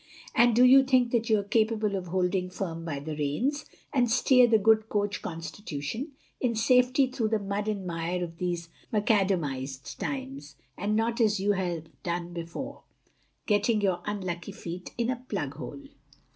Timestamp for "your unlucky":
13.79-14.53